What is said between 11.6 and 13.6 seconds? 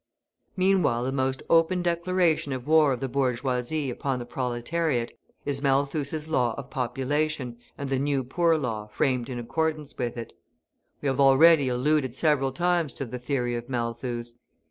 alluded several times to the theory